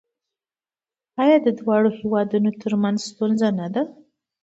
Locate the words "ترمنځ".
2.61-2.99